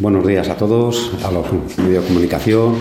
[0.00, 1.46] buenos días a todos, a los
[1.78, 2.76] medios de comunicación,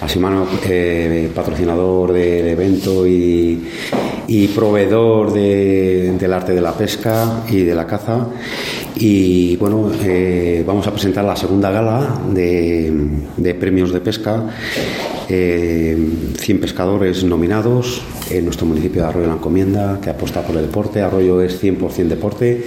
[0.00, 3.66] a Simano, eh, patrocinador del evento y,
[4.54, 8.26] proveedor del arte de la pesca y de la caza.
[8.96, 14.44] Y bueno, eh, vamos a presentar la segunda gala de, premios de pesca.
[15.30, 20.56] 100 eh, pescadores nominados en nuestro municipio de Arroyo de la Encomienda, que apuesta por
[20.56, 21.02] el deporte.
[21.02, 22.64] Arroyo es 100% deporte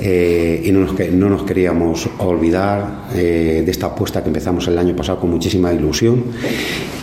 [0.00, 4.96] eh, y no nos, no nos, queríamos olvidar de esta apuesta que empezamos el año
[4.96, 6.24] pasado con muchísima ilusión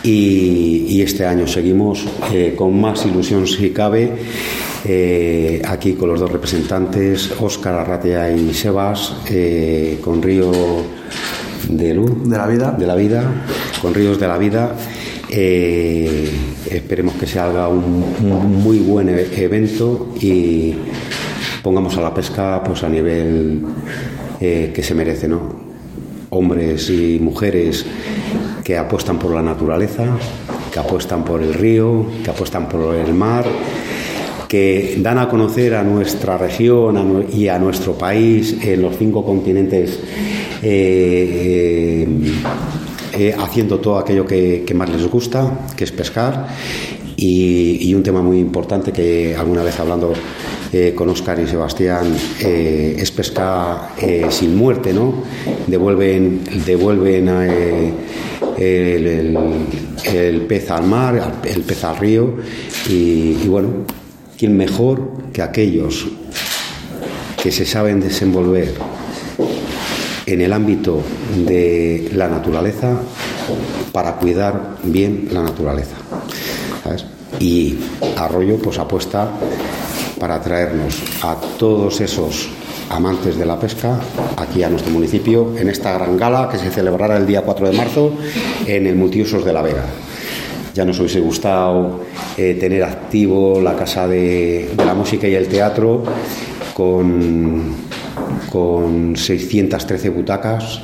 [0.02, 2.04] y, este año seguimos
[2.56, 4.12] con más ilusión si cabe
[4.84, 10.50] eh, aquí con los dos representantes, Óscar Arratia y Sebas, eh, con Río
[11.76, 12.28] de Luz.
[12.28, 12.72] De la vida.
[12.72, 13.24] De la vida,
[13.80, 14.74] con Ríos de la Vida.
[15.28, 16.30] Eh,
[16.70, 20.74] esperemos que se haga un, muy buen e-, evento y
[21.62, 23.62] pongamos a la pesca pues a nivel
[24.40, 25.40] que se merece, ¿no?
[26.30, 27.84] Hombres y mujeres
[28.64, 30.06] que apuestan por la naturaleza,
[30.72, 33.44] que apuestan por el río, que apuestan por el mar
[34.50, 40.00] que dan a conocer a nuestra región y a nuestro país en los cinco continentes
[40.60, 42.04] eh,
[43.12, 46.48] eh, haciendo todo aquello que, más les gusta, que es pescar.
[47.16, 50.14] Y, un tema muy importante que alguna vez hablando
[50.72, 53.90] eh, con Oscar y Sebastián es pescar
[54.30, 55.14] sin muerte, ¿no?
[55.68, 57.28] Devuelven, devuelven
[58.58, 62.34] el, pez al mar, el pez al río
[62.88, 63.68] y bueno,
[64.40, 65.02] ¿Quién mejor
[65.34, 66.06] que aquellos
[67.42, 68.72] que se saben desenvolver
[70.24, 71.02] en el ámbito
[71.46, 72.96] de la naturaleza
[73.92, 75.96] para cuidar bien la naturaleza?
[77.38, 77.80] Y
[78.16, 79.28] Arroyo pues apuesta
[80.18, 82.48] para traernos a todos esos
[82.88, 84.00] amantes de la pesca
[84.38, 87.76] aquí a nuestro municipio en esta gran gala que se celebrará el día 4 de
[87.76, 88.14] marzo
[88.66, 89.84] en el Multiusos de la Vega.
[90.74, 92.00] Ya nos hubiese gustado
[92.36, 96.04] eh, tener activo la Casa de, la Música y el Teatro
[96.74, 97.74] con,
[98.50, 100.82] con 613 butacas,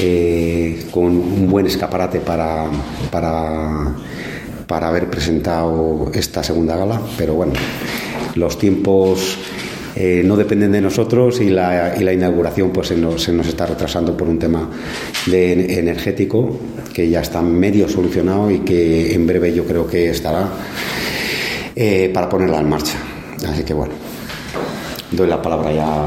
[0.00, 2.66] eh, con un buen escaparate para,
[3.10, 3.94] para,
[4.66, 7.54] para haber presentado esta segunda gala, pero bueno,
[8.34, 9.38] los tiempos
[9.96, 13.46] eh, no dependen de nosotros y la, y la inauguración pues se nos, se nos,
[13.46, 14.68] está retrasando por un tema
[15.30, 16.58] energético
[16.92, 20.48] que ya está medio solucionado y que en breve yo creo que estará
[21.76, 22.96] eh, para ponerla en marcha.
[23.48, 23.94] Así que bueno,
[25.12, 26.06] doy la palabra ya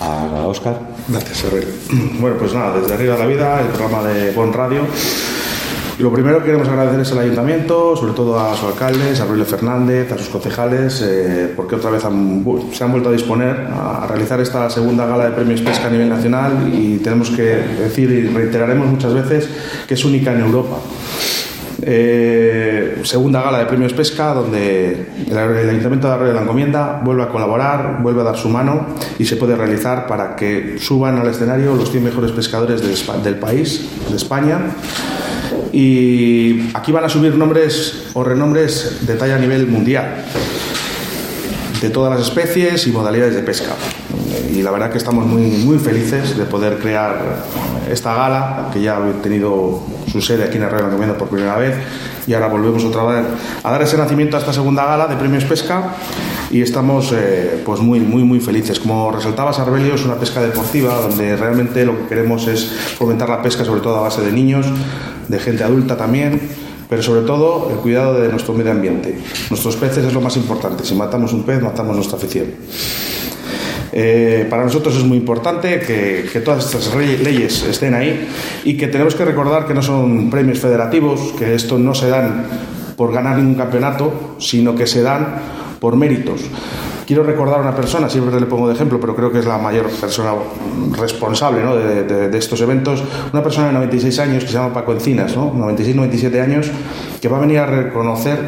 [0.00, 0.80] a Oscar.
[1.08, 1.44] Gracias,
[2.20, 4.82] Bueno, pues nada, desde arriba de la vida, el programa de Bon Radio
[6.02, 9.44] lo primero que queremos agradecer es al ayuntamiento, sobre todo a su alcalde, a Aurelio
[9.44, 12.08] Fernández, a sus concejales, eh, porque otra vez se
[12.84, 16.68] han vuelto a disponer a, realizar esta segunda gala de premios pesca a nivel nacional
[16.72, 19.48] y tenemos que decir y reiteraremos muchas veces
[19.86, 20.78] que es única en Europa.
[21.84, 27.22] Eh, segunda gala de premios pesca donde el, Ayuntamiento de Arroyo de la Encomienda vuelve
[27.22, 31.28] a colaborar, vuelve a dar su mano y se puede realizar para que suban al
[31.28, 34.58] escenario los 100 mejores pescadores del país, de España
[35.72, 40.24] y aquí van a subir nombres o renombres de talla a nivel mundial
[41.80, 43.72] de todas las especies y modalidades de pesca.
[44.52, 47.44] Y la verdad que estamos muy, muy felices de poder crear
[47.90, 51.74] esta gala, que ya ha tenido su sede aquí en de la por primera vez,
[52.26, 53.24] y ahora volvemos otra vez
[53.62, 55.94] a dar ese nacimiento a esta segunda gala de premios pesca
[56.52, 58.78] y estamos eh, pues muy, muy, muy felices.
[58.78, 63.40] Como resaltaba Sarbelio, es una pesca deportiva donde realmente lo que queremos es fomentar la
[63.40, 64.66] pesca, sobre todo a base de niños,
[65.28, 66.38] de gente adulta también,
[66.90, 69.18] pero sobre todo el cuidado de nuestro medio ambiente.
[69.48, 70.84] Nuestros peces es lo más importante.
[70.84, 72.48] Si matamos un pez, matamos nuestra afición.
[73.94, 78.26] Eh, para nosotros es muy importante que, que, todas estas leyes estén ahí
[78.64, 82.46] y que tenemos que recordar que no son premios federativos, que esto no se dan
[82.96, 86.42] por ganar ningún campeonato, sino que se dan por méritos.
[87.04, 89.58] Quiero recordar a una persona, siempre le pongo de ejemplo, pero creo que es la
[89.58, 90.30] mayor persona
[90.96, 95.52] responsable de, estos eventos, una persona de 96 años que se llama Paco Encinas, ¿no?
[95.52, 96.70] 96-97 años,
[97.20, 98.38] que va a venir a reconocer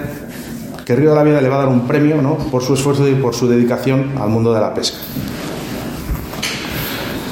[0.86, 2.36] que Río de la Vida le va a dar un premio ¿no?
[2.36, 4.98] por su esfuerzo y por su dedicación al mundo de la pesca.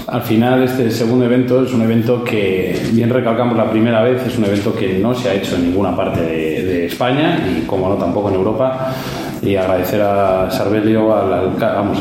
[0.09, 4.37] Al final, este segundo evento es un evento que, bien recalcamos la primera vez, es
[4.37, 7.89] un evento que no se ha hecho en ninguna parte de, de España y, como
[7.89, 8.95] no, tampoco en Europa
[9.43, 11.99] y agradecer a Sarbelio, al, vamos,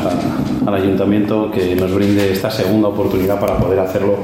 [0.66, 4.18] al ayuntamiento que nos brinde esta segunda oportunidad para poder hacerlo.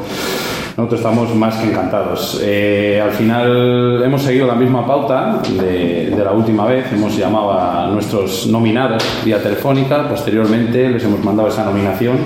[0.76, 2.41] Nosotros estamos más que encantados.
[2.41, 7.53] Eh, al final hemos seguido la misma pauta de, de, la última vez, hemos llamado
[7.53, 12.17] a nuestros nominados vía telefónica, posteriormente les hemos mandado esa nominación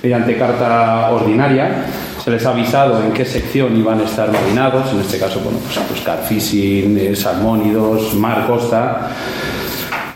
[0.00, 1.86] mediante carta ordinaria
[2.26, 5.60] se les ha avisado en qué sección iban a estar nominados, en este caso, bueno,
[5.60, 9.10] pues, pues Carfishing, eh, Salmónidos, Mar Costa.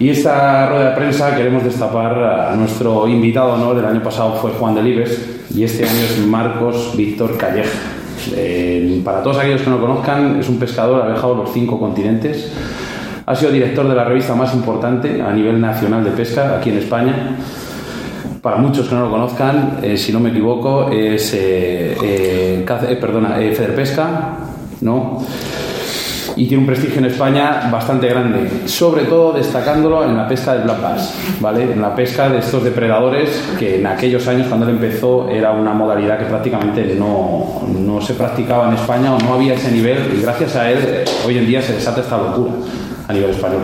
[0.01, 3.77] Y esta rueda de prensa queremos destapar a nuestro invitado honor.
[3.77, 7.79] El año pasado fue Juan Delibes y este año es Marcos Víctor Calleja.
[8.35, 11.79] Eh, para todos aquellos que no lo conozcan, es un pescador, ha viajado los cinco
[11.79, 12.51] continentes.
[13.27, 16.79] Ha sido director de la revista más importante a nivel nacional de pesca aquí en
[16.79, 17.37] España.
[18.41, 23.35] Para muchos que no lo conozcan, eh, si no me equivoco, es eh, eh, perdona,
[23.35, 24.39] Federpesca,
[24.81, 25.23] ¿no?
[26.37, 30.63] Y tiene un prestigio en España bastante grande, sobre todo destacándolo en la pesca del
[30.63, 31.65] black bass, ¿vale?
[31.73, 35.73] En la pesca de estos depredadores que en aquellos años cuando él empezó era una
[35.73, 40.23] modalidad que prácticamente no, no se practicaba en España o no había ese nivel y
[40.23, 42.53] gracias a él hoy en día se desata esta locura
[43.09, 43.63] a nivel español.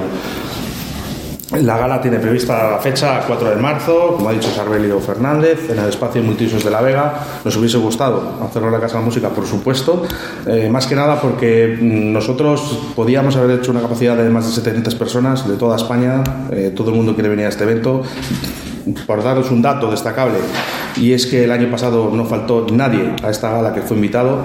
[1.63, 5.79] La gala tiene prevista la fecha 4 de marzo, como ha dicho Sarbelio Fernández, en
[5.79, 7.15] el espacio Multiusos de la Vega.
[7.45, 10.03] Nos hubiese gustado hacerlo en la Casa de Música, por supuesto,
[10.47, 14.53] eh, más que nada porque mm, nosotros podíamos haber hecho una capacidad de más de
[14.53, 18.03] 700 personas de toda España, eh, todo el mundo quiere venir a este evento.
[19.07, 20.39] Por daros un dato destacable,
[20.97, 24.43] y es que el año pasado no faltó nadie a esta gala que fue invitado,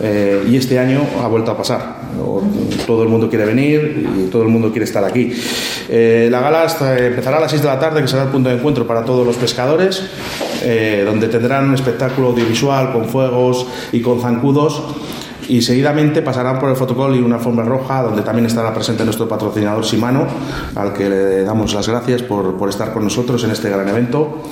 [0.00, 2.04] eh, y este año ha vuelto a pasar
[2.86, 5.32] todo el mundo quiere venir y todo el mundo quiere estar aquí.
[5.88, 6.66] Eh, la gala
[6.98, 9.26] empezará a las 6 de la tarde, que será el punto de encuentro para todos
[9.26, 10.02] los pescadores,
[10.62, 14.82] eh, donde tendrán un espectáculo audiovisual con fuegos y con zancudos
[15.48, 19.28] y seguidamente pasarán por el fotocall y una alfombra roja donde también estará presente nuestro
[19.28, 20.26] patrocinador Simano
[20.74, 24.42] al que le damos las gracias por, estar con nosotros en este gran evento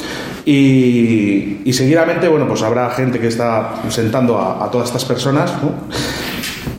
[0.45, 5.53] y, seguidamente bueno pues habrá gente que está sentando a, todas estas personas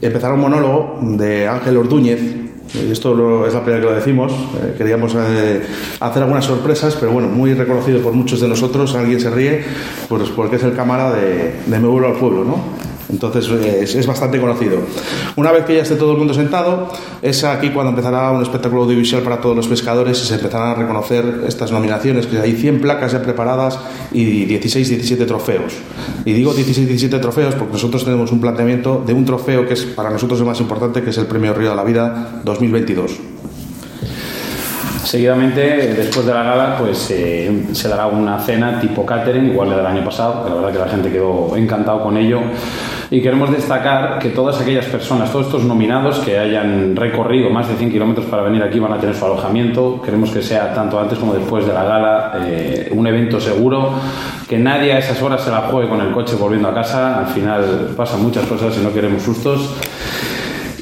[0.02, 2.43] empezará un monólogo de Ángel Ordúñez.
[2.74, 4.32] Esto es la primera que lo decimos.
[4.32, 5.62] Eh, queríamos eh,
[6.00, 8.96] hacer algunas sorpresas, pero bueno, muy reconocido por muchos de nosotros.
[8.96, 9.64] Alguien se ríe,
[10.10, 12.83] pues porque es el cámara de, de Me vuelvo al pueblo, ¿no?
[13.14, 13.48] Entonces
[13.96, 14.80] es, bastante conocido.
[15.36, 16.90] Una vez que ya esté todo el mundo sentado,
[17.22, 20.74] es aquí cuando empezará un espectáculo audiovisual para todos los pescadores y se empezarán a
[20.76, 23.78] reconocer estas nominaciones, que hay 100 placas ya preparadas
[24.12, 25.74] y 16, 17 trofeos.
[26.26, 29.84] Y digo 16, 17 trofeos porque nosotros tenemos un planteamiento de un trofeo que es
[29.84, 33.33] para nosotros el más importante, que es el Premio Río de la Vida 2022.
[35.04, 39.76] Seguidamente, después de la gala, pues eh, se dará una cena tipo catering, igual de
[39.76, 40.48] del año pasado.
[40.48, 42.40] La verdad que la gente quedó encantado con ello.
[43.12, 47.76] Y queremos destacar que todas aquellas personas, todos estos nominados que hayan recorrido más de
[47.76, 50.02] 100 kilómetros para venir aquí van a tener su alojamiento.
[50.02, 53.92] Queremos que sea tanto antes como después de la gala eh, un evento seguro,
[54.48, 57.20] que nadie a esas horas se la juegue con el coche volviendo a casa.
[57.20, 59.76] Al final pasan muchas cosas y no queremos sustos.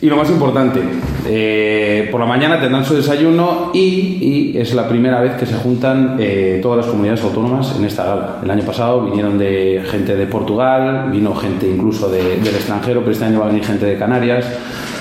[0.02, 0.82] Y lo más importante,
[1.28, 6.18] eh, por la mañana tendrán su desayuno y, es la primera vez que se juntan
[6.20, 8.40] eh, todas las comunidades autónomas en esta gala.
[8.44, 13.26] El año pasado vinieron de gente de Portugal, vino gente incluso del extranjero, pero este
[13.26, 14.46] año va a venir gente de Canarias,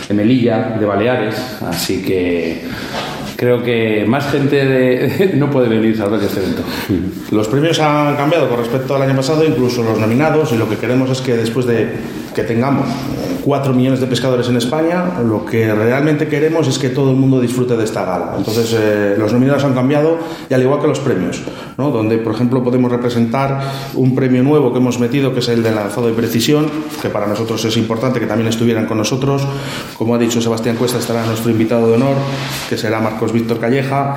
[0.07, 2.63] de Melilla, de Baleares, así que
[3.37, 6.63] creo que más gente no puede venir a ver este evento.
[7.31, 10.77] Los premios han cambiado con respecto al año pasado, incluso los nominados, y lo que
[10.77, 11.89] queremos es que después de
[12.35, 12.87] que tengamos
[13.45, 17.41] 4 millones de pescadores en España, lo que realmente queremos es que todo el mundo
[17.41, 18.35] disfrute de esta gala.
[18.37, 21.43] Entonces, eh, los nominados han cambiado y al igual que los premios,
[21.77, 21.91] ¿no?
[21.91, 23.61] donde, por ejemplo, podemos representar
[23.95, 26.71] un premio nuevo que hemos metido, que es el de lanzado de precisión,
[27.01, 29.47] que para nosotros es importante que también estuvieran con nosotros.
[29.97, 32.17] Como ha dicho Sebastián Cuesta, estará nuestro invitado de honor,
[32.69, 34.17] que será Marcos Víctor Calleja.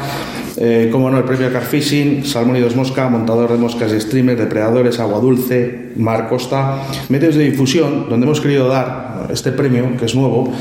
[0.57, 4.39] Eh, como no, el premio Carfishing, Salmón y Dos Mosca, montador de moscas y streamers,
[4.39, 10.05] depredadores, agua dulce, Mar Costa, medios de difusión, donde hemos querido dar este premio, que
[10.05, 10.51] es nuevo,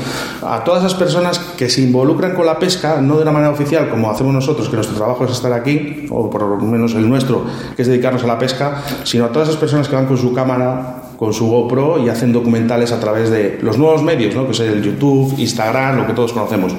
[0.41, 3.89] a todas esas personas que se involucran con la pesca, no de una manera oficial
[3.89, 7.45] como hacemos nosotros, que nuestro trabajo es estar aquí, o por lo menos el nuestro,
[7.75, 10.33] que es dedicarnos a la pesca, sino a todas esas personas que van con su
[10.33, 14.45] cámara, con su GoPro y hacen documentales a través de los nuevos medios, ¿no?
[14.45, 16.73] que es el YouTube, Instagram, lo que todos conocemos.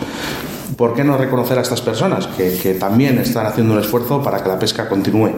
[0.77, 4.49] ¿Por qué no reconocer a estas personas que, también están haciendo un esfuerzo para que
[4.49, 5.31] la pesca continúe?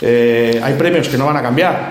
[0.00, 1.90] Eh, hay premios que no van a cambiar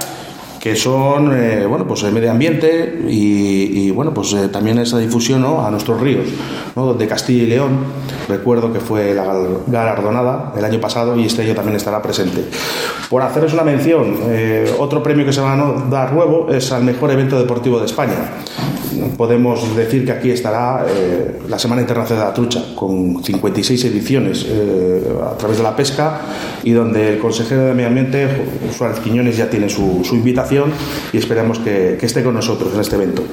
[0.60, 5.44] que son eh, bueno pues el medio ambiente y, bueno pues eh, también esa difusión
[5.44, 6.28] a nuestros ríos
[6.76, 6.94] ¿no?
[6.94, 7.80] de Castilla y León
[8.30, 9.26] recuerdo que fue la
[9.66, 12.46] galardonada el año pasado y este año también estará presente
[13.10, 14.18] por haceros una mención
[14.78, 18.30] otro premio que se va a dar nuevo es al mejor evento deportivo de España
[19.17, 24.46] podemos decir que aquí estará eh, la Semana Internacional de la Trucha, con 56 ediciones
[24.48, 26.22] eh, a través de la pesca
[26.63, 28.27] y donde el consejero de Medio Ambiente,
[28.75, 30.72] Suárez Quiñones, ya tiene su, invitación
[31.13, 33.24] y esperamos que, esté con nosotros en este evento.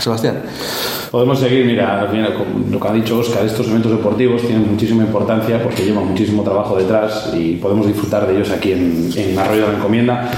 [0.00, 0.42] Sebastián.
[1.10, 2.06] Podemos seguir, mira,
[2.70, 6.76] lo que ha dicho Oscar, estos eventos deportivos tienen muchísima importancia porque llevan muchísimo trabajo
[6.76, 10.30] detrás y podemos disfrutar de ellos aquí en, en Arroyo de la Encomienda.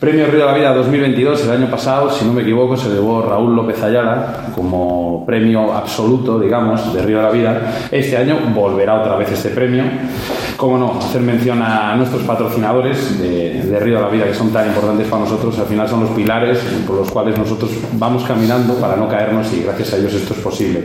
[0.00, 3.22] Premio Río de la Vida 2022, el año pasado, si no me equivoco, se llevó
[3.22, 7.72] Raúl López Ayala como premio absoluto, digamos, de Río de la Vida.
[7.90, 9.84] Este año volverá otra vez este premio.
[10.58, 14.52] Cómo no, hacer mención a nuestros patrocinadores de, de Río de la Vida, que son
[14.52, 18.74] tan importantes para nosotros, al final son los pilares por los cuales nosotros vamos caminando
[18.74, 20.84] para no caernos y gracias a ellos esto es posible.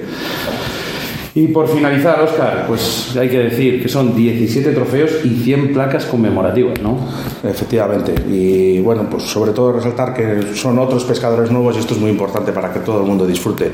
[1.33, 6.05] Y por finalizar, Oscar, pues hay que decir que son 17 trofeos y 100 placas
[6.05, 6.97] conmemorativas, ¿no?
[7.41, 8.13] Efectivamente.
[8.29, 12.11] Y bueno, pues sobre todo resaltar que son otros pescadores nuevos y esto es muy
[12.11, 13.71] importante para que todo el mundo disfrute.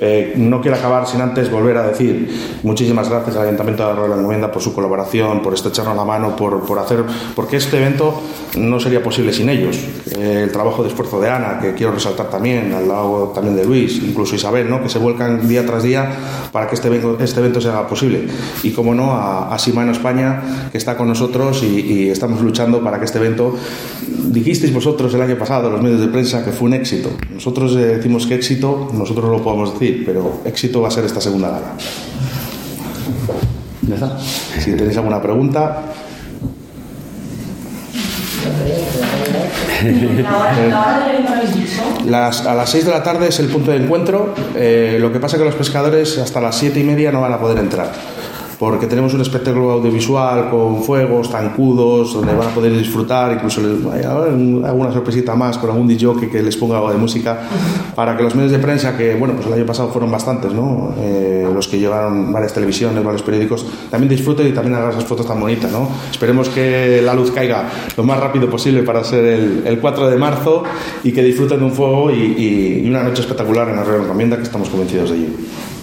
[0.00, 4.16] Eh, no quiero acabar sin antes volver a decir muchísimas gracias al Ayuntamiento de la
[4.16, 7.04] Encomienda por su colaboración, por estrecharnos la mano, por, por hacer,
[7.36, 8.14] porque este evento
[8.56, 9.76] no sería posible sin ellos.
[10.16, 13.64] Eh, el trabajo de esfuerzo de Ana, que quiero resaltar también, al lado también de
[13.66, 14.82] Luis, incluso Isabel, ¿no?
[14.82, 16.10] que se vuelcan día tras día
[16.50, 18.26] para que este este evento se haga posible.
[18.62, 22.82] Y como no, a, a Simano España, que está con nosotros y, y, estamos luchando
[22.82, 23.54] para que este evento,
[24.28, 27.10] dijisteis vosotros el año pasado, los medios de prensa, que fue un éxito.
[27.32, 31.04] Nosotros eh, decimos que éxito, nosotros no lo podemos decir, pero éxito va a ser
[31.04, 31.74] esta segunda gala.
[33.86, 34.18] ¿Ya está?
[34.18, 35.82] Si tenéis alguna pregunta.
[42.14, 44.34] A las 6 de la tarde es el punto de encuentro.
[44.54, 47.32] Eh, lo que pasa es que los pescadores hasta las 7 y media no van
[47.32, 47.90] a poder entrar
[48.58, 53.60] porque tenemos un espectáculo audiovisual con fuegos, tancudos, donde van a poder disfrutar, incluso
[53.92, 57.40] hay alguna sorpresita más con algún DJ que les ponga algo de música,
[57.94, 60.94] para que los medios de prensa, que bueno, pues el año pasado fueron bastantes, ¿no?
[60.98, 65.26] Eh, los que llevaron varias televisiones, varios periódicos, también disfruten y también hagan esas fotos
[65.26, 65.88] tan bonitas, ¿no?
[66.10, 70.16] Esperemos que la luz caiga lo más rápido posible para ser el, el 4 de
[70.16, 70.62] marzo
[71.02, 74.02] y que disfruten de un fuego y, y, y una noche espectacular en la Real
[74.02, 75.28] Encomienda, que estamos convencidos de ello.